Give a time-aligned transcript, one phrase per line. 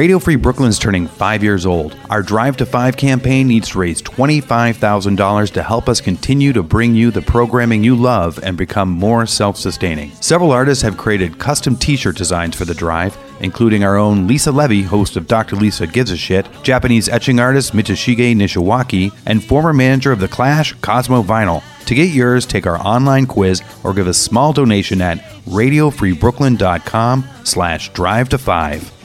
[0.00, 1.94] Radio Free Brooklyn is turning five years old.
[2.08, 6.94] Our Drive to Five campaign needs to raise $25,000 to help us continue to bring
[6.94, 10.10] you the programming you love and become more self sustaining.
[10.22, 14.50] Several artists have created custom t shirt designs for the drive, including our own Lisa
[14.50, 15.56] Levy, host of Dr.
[15.56, 20.72] Lisa Gives a Shit, Japanese etching artist Mitsushige Nishiwaki, and former manager of The Clash,
[20.80, 21.62] Cosmo Vinyl.
[21.84, 27.92] To get yours, take our online quiz or give a small donation at radiofreebrooklyn.com slash
[27.92, 28.99] drive to five.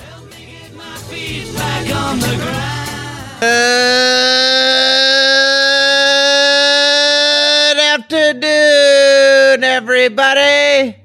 [2.16, 3.42] On the ground.
[7.72, 10.96] Good afternoon, everybody.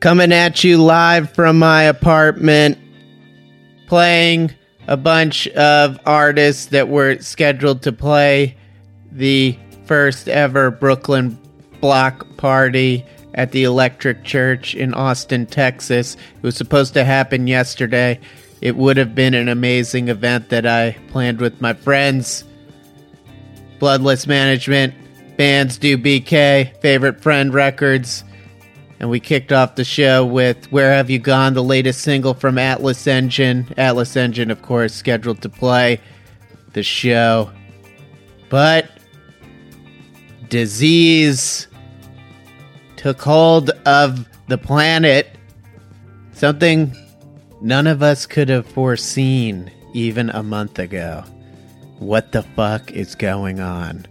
[0.00, 2.76] Coming at you live from my apartment,
[3.86, 4.52] playing
[4.88, 8.56] a bunch of artists that were scheduled to play
[9.12, 11.38] the first ever Brooklyn
[11.80, 16.16] block party at the Electric Church in Austin, Texas.
[16.16, 18.18] It was supposed to happen yesterday.
[18.62, 22.44] It would have been an amazing event that I planned with my friends.
[23.80, 24.94] Bloodless Management,
[25.36, 28.22] Bands Do BK, Favorite Friend Records.
[29.00, 32.56] And we kicked off the show with Where Have You Gone, the latest single from
[32.56, 33.66] Atlas Engine.
[33.76, 36.00] Atlas Engine, of course, scheduled to play
[36.72, 37.50] the show.
[38.48, 38.88] But
[40.48, 41.66] disease
[42.94, 45.36] took hold of the planet.
[46.32, 46.96] Something
[47.62, 51.24] none of us could have foreseen even a month ago.
[51.98, 54.06] What the fuck is going on?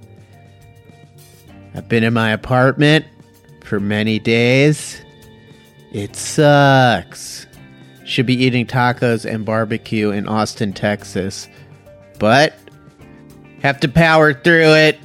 [1.76, 3.06] I've been in my apartment
[3.64, 5.02] for many days.
[5.92, 7.46] It sucks.
[8.06, 11.48] Should be eating tacos and barbecue in Austin, Texas.
[12.20, 12.54] But
[13.62, 15.00] have to power through it.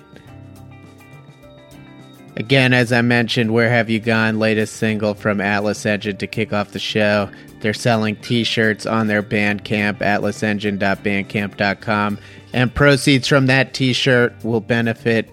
[2.37, 4.39] Again, as I mentioned, Where Have You Gone?
[4.39, 7.31] Latest single from Atlas Engine to kick off the show.
[7.61, 12.19] They're selling t shirts on their Bandcamp, atlasengine.bandcamp.com.
[12.53, 15.31] And proceeds from that t shirt will benefit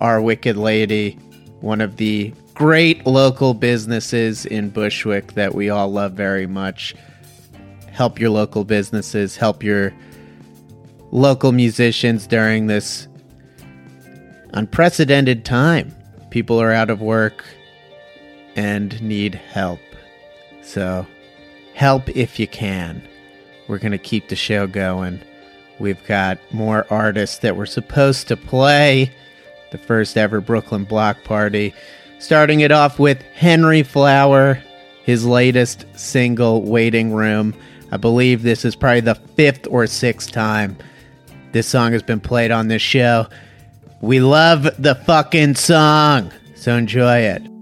[0.00, 1.12] Our Wicked Lady,
[1.60, 6.94] one of the great local businesses in Bushwick that we all love very much.
[7.90, 9.92] Help your local businesses, help your
[11.10, 13.08] local musicians during this
[14.52, 15.94] unprecedented time.
[16.30, 17.44] People are out of work
[18.56, 19.80] and need help.
[20.62, 21.06] So,
[21.74, 23.06] help if you can.
[23.68, 25.20] We're going to keep the show going.
[25.78, 29.12] We've got more artists that were supposed to play
[29.70, 31.74] the first ever Brooklyn Block Party.
[32.18, 34.62] Starting it off with Henry Flower,
[35.02, 37.54] his latest single, Waiting Room.
[37.90, 40.76] I believe this is probably the fifth or sixth time
[41.54, 43.28] this song has been played on this show.
[44.00, 47.53] We love the fucking song, so enjoy it.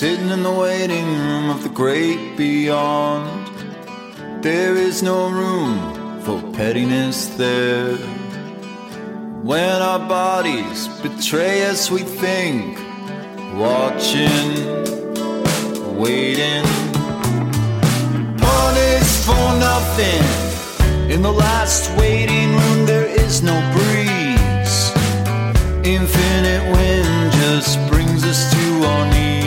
[0.00, 3.46] Sitting in the waiting room of the great beyond,
[4.42, 7.98] there is no room for pettiness there.
[9.42, 12.78] When our bodies betray us, we think,
[13.58, 14.54] watching,
[15.98, 16.64] waiting.
[18.38, 20.24] Punished for nothing.
[21.10, 24.76] In the last waiting room, there is no breeze.
[25.84, 29.39] Infinite wind just brings us to our knees.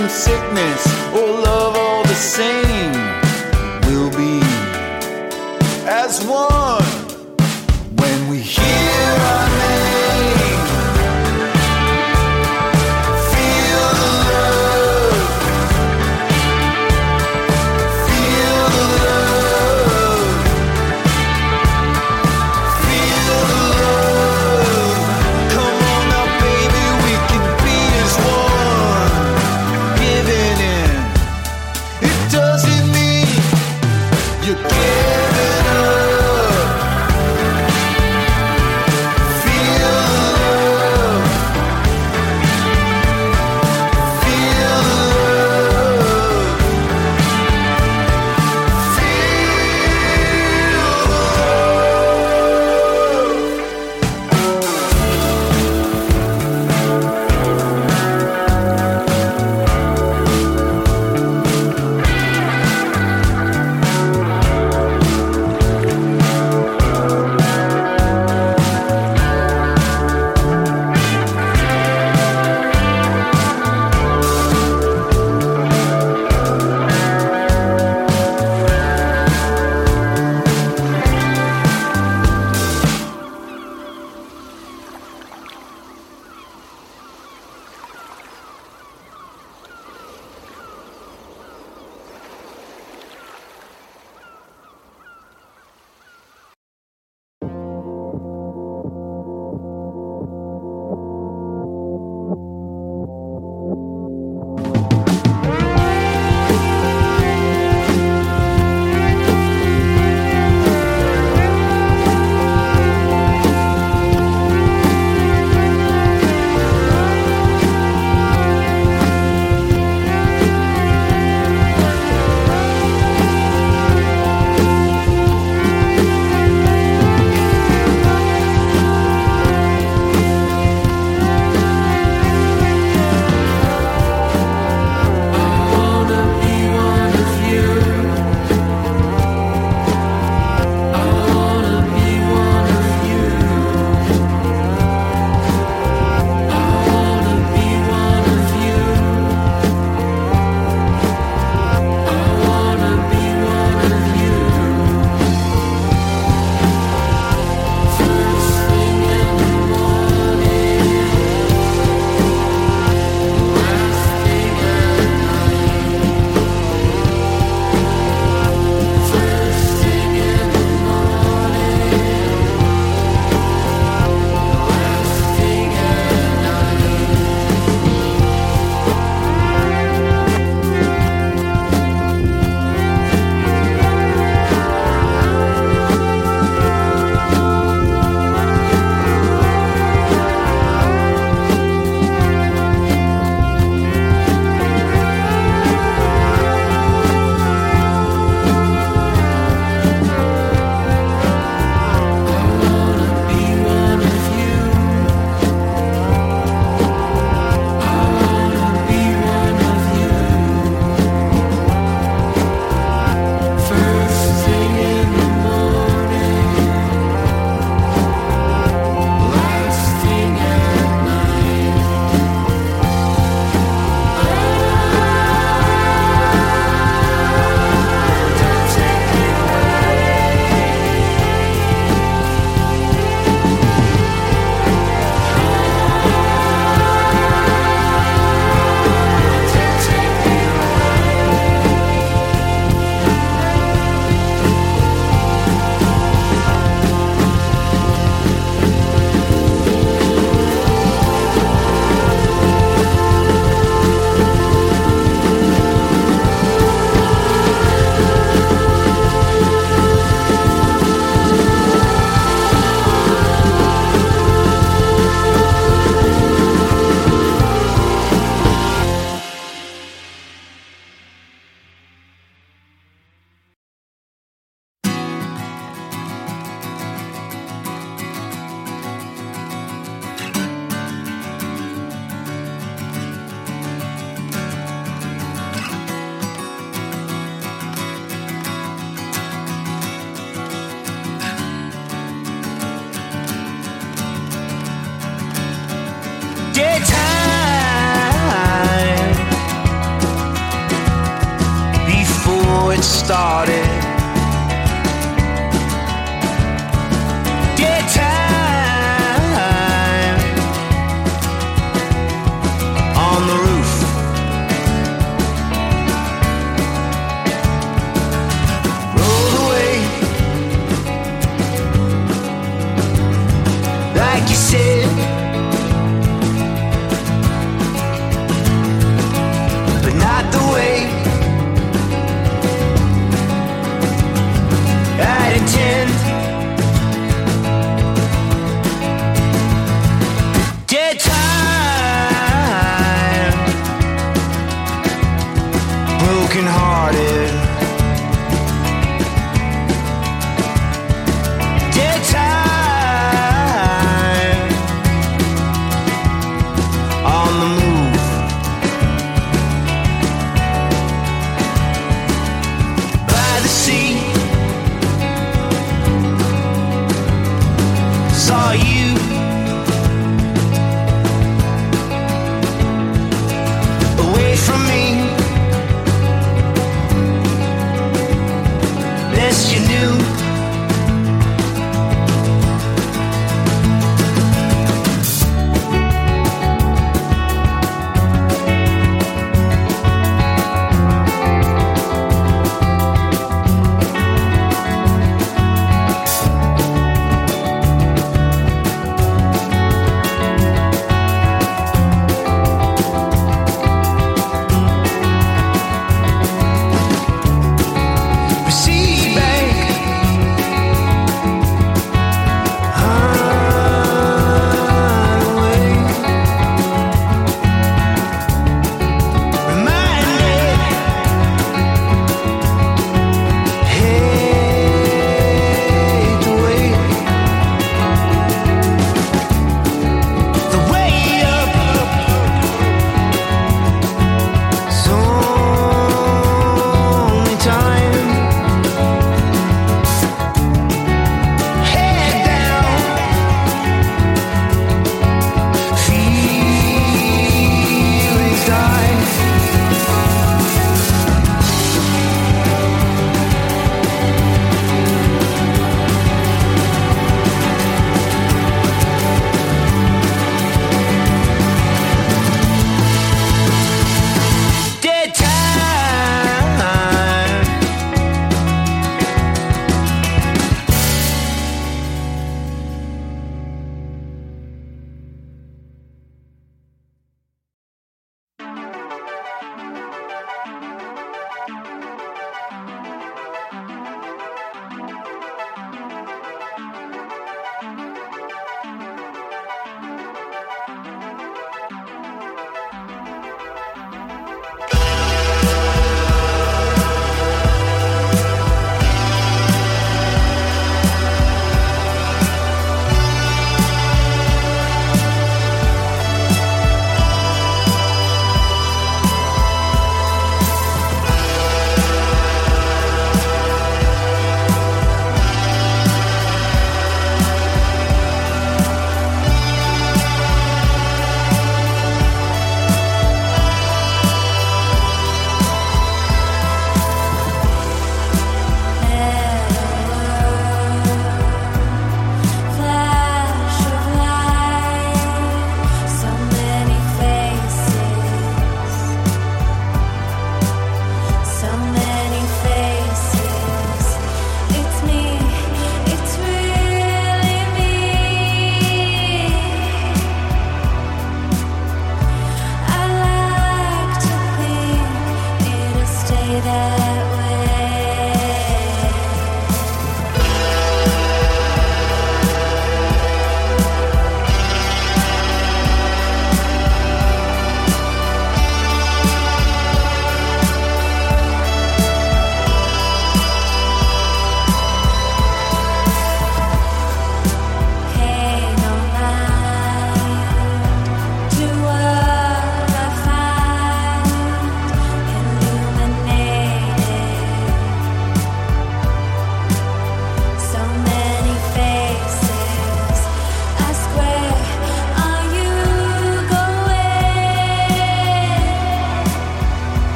[0.00, 2.92] from sickness or love all the same
[3.86, 4.40] will be
[5.86, 6.49] as one.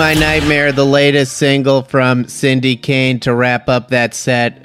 [0.00, 4.64] My Nightmare, the latest single from Cindy Cane to wrap up that set.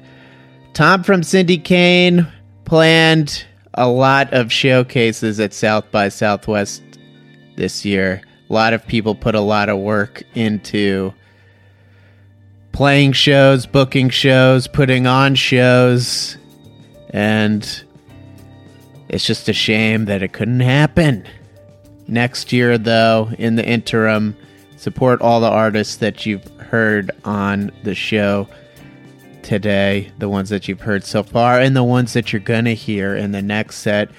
[0.74, 2.26] Tom from Cindy Cane
[2.64, 3.44] planned
[3.74, 6.82] a lot of showcases at South by Southwest
[7.58, 8.22] this year.
[8.50, 11.14] A lot of people put a lot of work into
[12.72, 16.38] playing shows, booking shows, putting on shows,
[17.10, 17.84] and
[19.10, 21.28] it's just a shame that it couldn't happen.
[22.08, 24.38] Next year, though, in the interim,
[24.78, 28.48] support all the artists that you've heard on the show
[29.44, 32.76] today, the ones that you've heard so far, and the ones that you're going to
[32.76, 34.10] hear in the next set.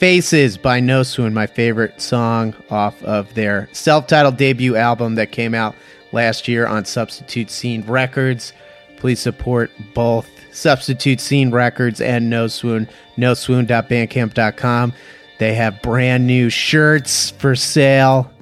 [0.00, 5.30] Faces by No Swoon, my favorite song off of their self titled debut album that
[5.30, 5.76] came out
[6.10, 8.52] last year on Substitute Scene Records.
[8.96, 14.92] Please support both Substitute Scene Records and No Swoon, noswoon.bandcamp.com.
[15.38, 18.32] They have brand new shirts for sale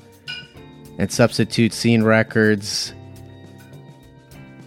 [0.98, 2.92] at Substitute Scene Records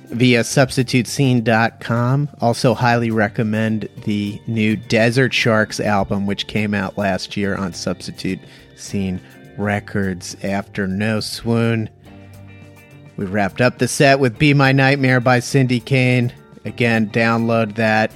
[0.10, 2.30] via substitutescene.com.
[2.42, 8.40] Also, highly recommend the new Desert Sharks album, which came out last year on Substitute
[8.76, 9.22] Scene
[9.58, 11.90] Records after No Swoon.
[13.18, 16.34] We wrapped up the set with Be My Nightmare by Cindy Cane.
[16.66, 18.12] Again, download that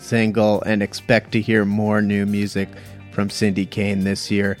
[0.00, 2.68] single and expect to hear more new music
[3.12, 4.56] from Cindy Cane this year.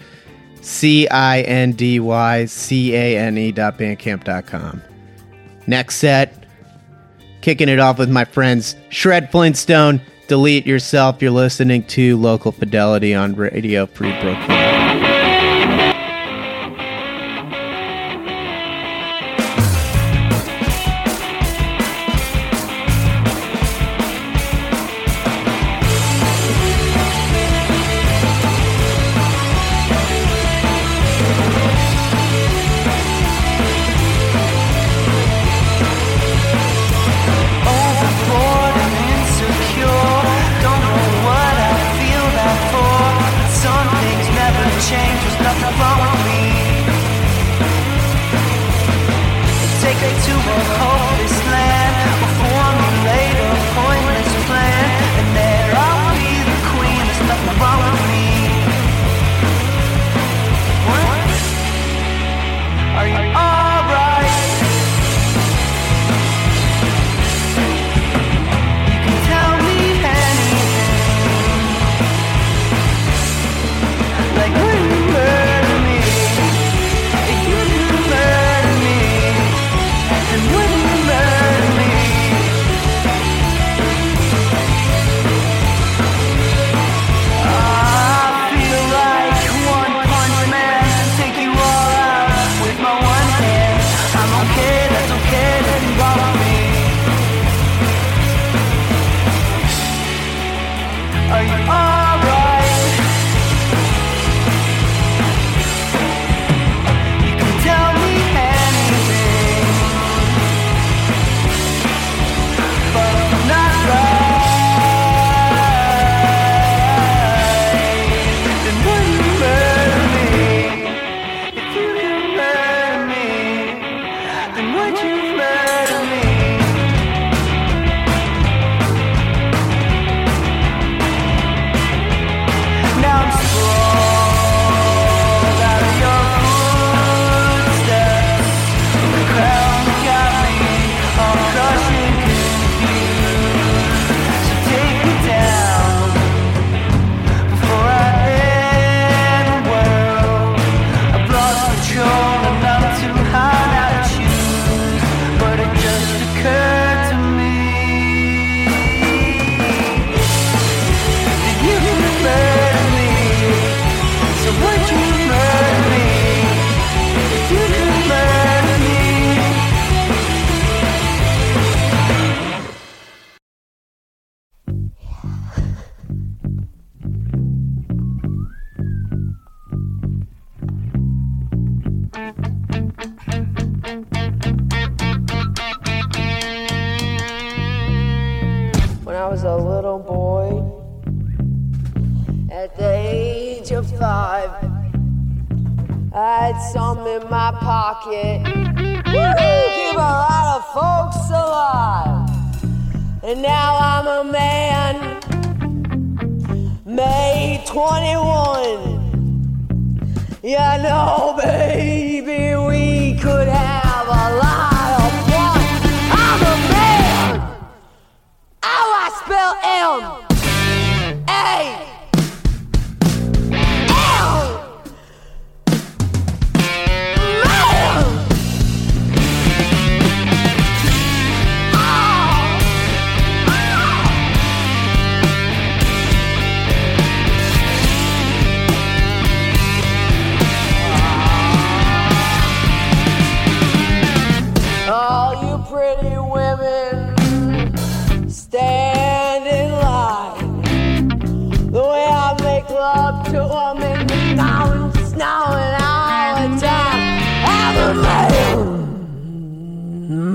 [0.60, 4.82] C I N D Y C A N E dot bandcamp.com.
[5.66, 6.44] Next set,
[7.40, 10.00] kicking it off with my friends Shred Flintstone.
[10.28, 11.22] Delete yourself.
[11.22, 14.77] You're listening to Local Fidelity on Radio Free Brooklyn.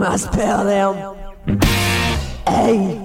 [0.05, 1.61] I spell them
[2.47, 3.02] A.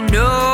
[0.00, 0.47] wanna know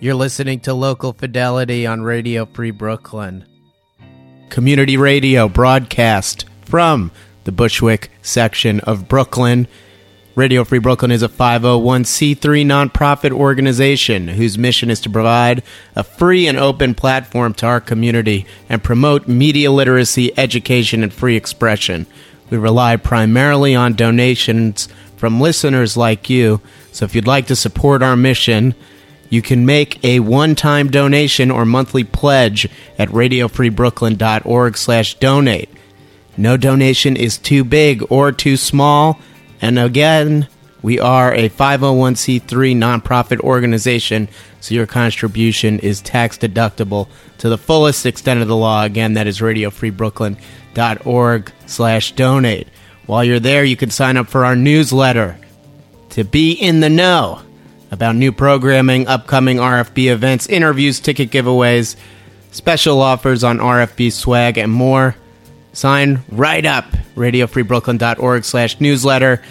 [0.00, 3.44] You're listening to Local Fidelity on Radio Free Brooklyn.
[4.48, 7.10] Community radio broadcast from
[7.42, 9.66] the Bushwick section of Brooklyn.
[10.36, 15.64] Radio Free Brooklyn is a 501c3 nonprofit organization whose mission is to provide
[15.96, 21.34] a free and open platform to our community and promote media literacy, education, and free
[21.34, 22.06] expression.
[22.50, 24.86] We rely primarily on donations
[25.16, 26.60] from listeners like you,
[26.92, 28.76] so if you'd like to support our mission,
[29.30, 32.68] you can make a one-time donation or monthly pledge
[32.98, 35.70] at radiofreebrooklyn.org slash donate.
[36.36, 39.18] No donation is too big or too small.
[39.60, 40.48] And again,
[40.82, 44.28] we are a 501c3 nonprofit organization,
[44.60, 47.08] so your contribution is tax deductible
[47.38, 48.84] to the fullest extent of the law.
[48.84, 52.68] Again, that is radiofreebrooklyn.org slash donate.
[53.06, 55.38] While you're there, you can sign up for our newsletter
[56.10, 57.42] to be in the know
[57.90, 61.96] about new programming, upcoming RFB events, interviews, ticket giveaways,
[62.50, 65.16] special offers on RFB swag, and more.
[65.72, 69.42] Sign right up, radiofreebrooklyn.org slash newsletter.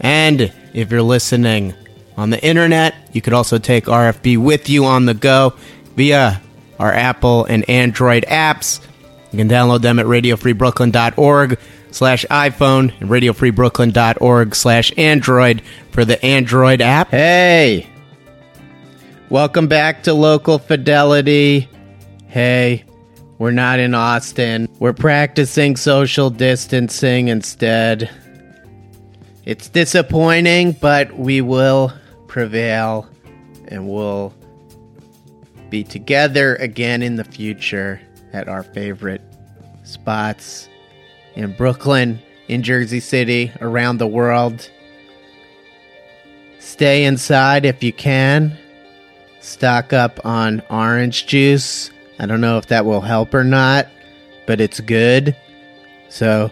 [0.00, 1.74] And if you're listening
[2.16, 5.54] on the internet, you could also take RFB with you on the go
[5.96, 6.40] via
[6.78, 8.80] our Apple and Android apps.
[9.32, 11.58] You can download them at radiofreebrooklyn.org
[11.92, 15.62] slash iPhone and radiofreebrooklyn.org slash Android
[15.92, 17.10] for the Android app.
[17.10, 17.86] Hey!
[19.28, 21.68] Welcome back to Local Fidelity.
[22.26, 22.84] Hey,
[23.38, 24.68] we're not in Austin.
[24.80, 28.10] We're practicing social distancing instead.
[29.44, 31.92] It's disappointing, but we will
[32.26, 33.08] prevail
[33.68, 34.34] and we'll
[35.70, 38.00] be together again in the future
[38.32, 39.22] at our favorite
[39.84, 40.68] spots
[41.34, 44.70] in Brooklyn, in Jersey City, around the world.
[46.58, 48.56] Stay inside if you can.
[49.40, 51.90] Stock up on orange juice.
[52.18, 53.88] I don't know if that will help or not,
[54.46, 55.34] but it's good.
[56.10, 56.50] So,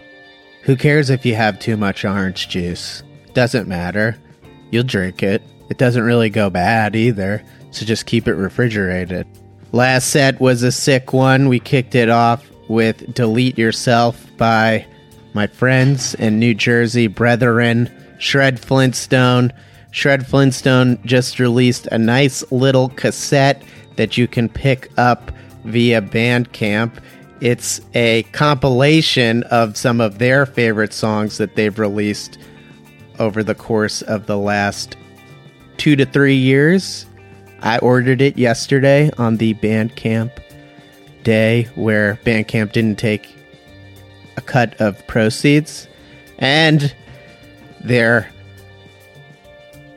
[0.63, 3.03] who cares if you have too much orange juice?
[3.33, 4.17] Doesn't matter.
[4.71, 5.43] You'll drink it.
[5.69, 9.27] It doesn't really go bad either, so just keep it refrigerated.
[9.71, 11.47] Last set was a sick one.
[11.47, 14.85] We kicked it off with Delete Yourself by
[15.33, 19.53] my friends and New Jersey brethren, Shred Flintstone.
[19.91, 23.63] Shred Flintstone just released a nice little cassette
[23.95, 25.31] that you can pick up
[25.65, 26.93] via Bandcamp.
[27.41, 32.39] It's a compilation of some of their favorite songs that they've released
[33.19, 34.95] over the course of the last
[35.77, 37.05] two to three years.
[37.61, 40.31] I ordered it yesterday on the Bandcamp
[41.23, 43.35] day where Bandcamp didn't take
[44.37, 45.87] a cut of proceeds.
[46.37, 46.95] And
[47.81, 48.31] their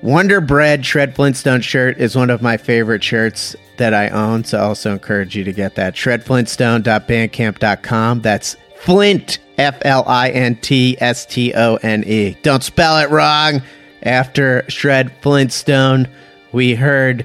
[0.02, 4.58] Wonder Bread Shred Flintstone shirt is one of my favorite shirts that I own, so
[4.58, 5.94] I also encourage you to get that.
[5.94, 8.20] Shredflintstone.bandcamp.com.
[8.20, 12.36] That's Flint, F L I N T S T O N E.
[12.42, 13.62] Don't spell it wrong.
[14.02, 16.08] After Shred Flintstone,
[16.50, 17.24] we heard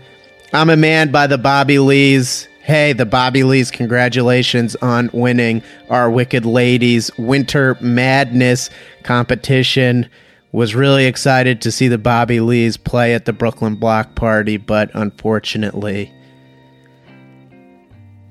[0.58, 2.47] I'm a Man by the Bobby Lees.
[2.64, 8.72] Hey, the Bobby Lees, congratulations on winning our Wicked Ladies Winter Madness
[9.03, 10.10] competition.
[10.53, 14.89] Was really excited to see the Bobby Lees play at the Brooklyn Block Party, but
[14.95, 16.12] unfortunately,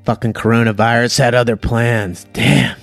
[0.05, 2.27] fucking coronavirus had other plans.
[2.33, 2.77] Damn.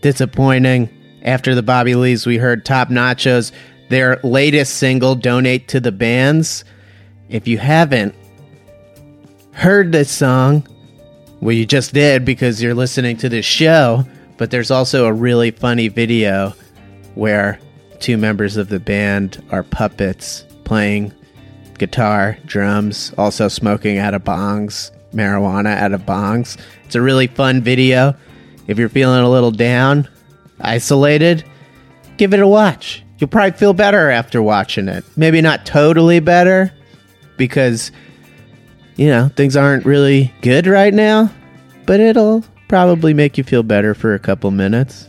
[0.00, 0.88] Disappointing.
[1.20, 3.52] After the Bobby Lees, we heard Top Nachos,
[3.90, 6.64] their latest single, Donate to the Bands.
[7.28, 8.14] If you haven't
[9.54, 10.66] heard this song,
[11.40, 14.04] well, you just did because you're listening to this show,
[14.36, 16.54] but there's also a really funny video
[17.14, 17.58] where
[18.00, 21.12] two members of the band are puppets playing
[21.78, 26.58] guitar, drums, also smoking out of bongs, marijuana out of bongs.
[26.84, 28.14] It's a really fun video.
[28.66, 30.08] If you're feeling a little down,
[30.60, 31.44] isolated,
[32.16, 33.02] give it a watch.
[33.18, 35.04] You'll probably feel better after watching it.
[35.16, 36.72] Maybe not totally better
[37.36, 37.92] because,
[38.96, 41.30] you know, things aren't really good right now,
[41.86, 45.08] but it'll probably make you feel better for a couple minutes.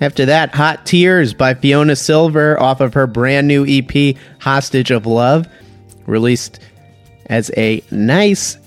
[0.00, 5.06] After that, Hot Tears by Fiona Silver off of her brand new EP, Hostage of
[5.06, 5.48] Love,
[6.06, 6.60] released
[7.26, 8.58] as a nice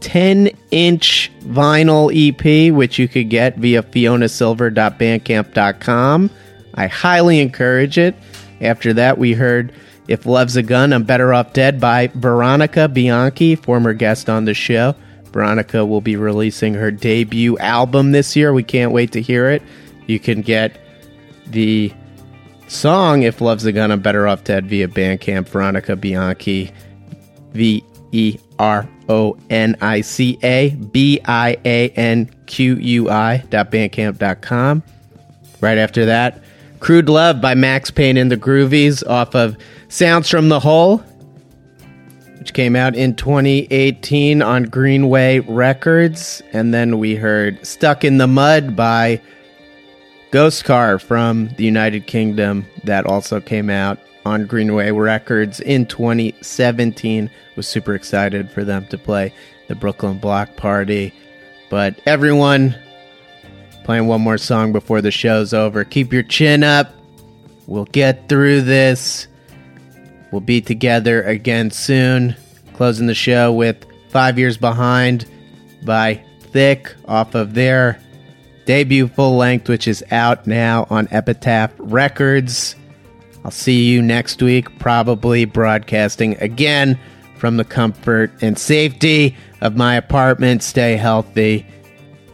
[0.00, 6.30] 10 inch vinyl EP, which you could get via fionasilver.bandcamp.com.
[6.74, 8.14] I highly encourage it.
[8.60, 9.72] After that, we heard
[10.08, 14.54] If Love's a Gun, I'm Better Off Dead by Veronica Bianqui, former guest on the
[14.54, 14.94] show.
[15.32, 18.54] Veronica will be releasing her debut album this year.
[18.54, 19.62] We can't wait to hear it.
[20.06, 20.80] You can get
[21.46, 21.92] the
[22.68, 26.72] song If Love's a Gun, I'm Better Off Dead via Bandcamp, Veronica Bianqui.
[27.52, 33.38] The E R O N I C A B I A N Q U I
[33.50, 34.82] dot bandcamp.com.
[35.60, 36.42] Right after that,
[36.80, 39.56] Crude Love by Max Pain and the Groovies off of
[39.88, 40.98] Sounds from the Hole,
[42.38, 46.42] which came out in 2018 on Greenway Records.
[46.52, 49.20] And then we heard Stuck in the Mud by
[50.30, 57.30] Ghost Car from the United Kingdom that also came out on Greenway Records in 2017.
[57.56, 59.32] Was super excited for them to play
[59.68, 61.14] the Brooklyn Block Party.
[61.70, 62.76] But everyone
[63.84, 65.82] playing one more song before the show's over.
[65.82, 66.92] Keep your chin up.
[67.66, 69.28] We'll get through this.
[70.30, 72.36] We'll be together again soon.
[72.74, 75.26] Closing the show with Five Years Behind
[75.84, 78.00] by Thick off of their
[78.66, 82.76] debut full length, which is out now on Epitaph Records.
[83.44, 86.98] I'll see you next week, probably broadcasting again
[87.38, 90.62] from the comfort and safety of my apartment.
[90.62, 91.66] Stay healthy.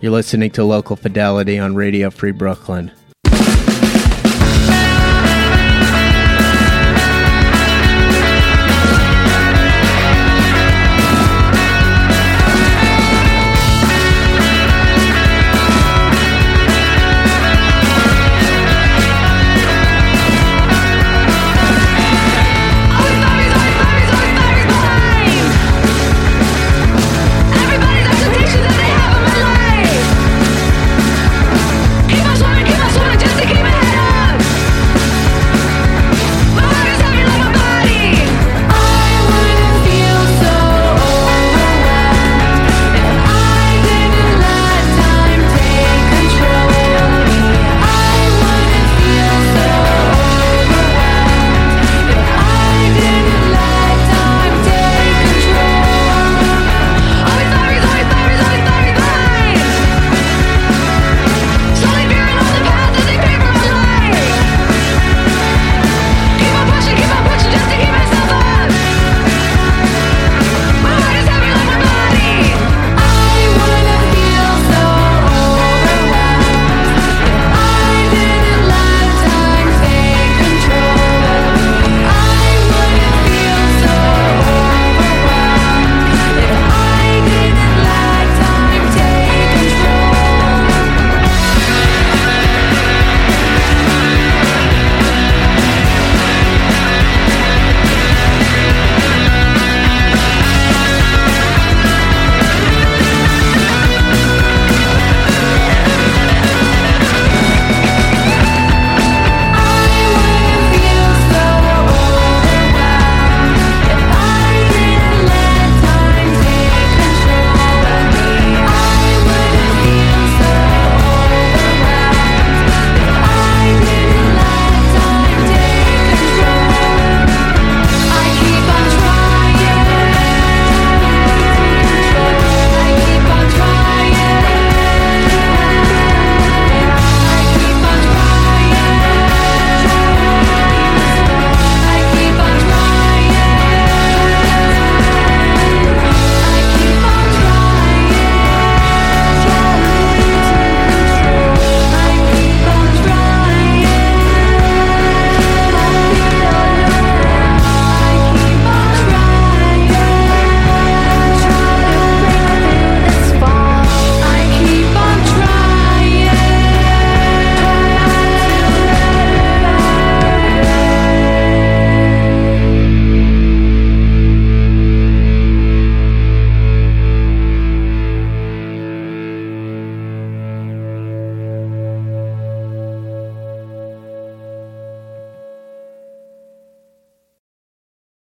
[0.01, 2.90] You're listening to Local Fidelity on Radio Free Brooklyn.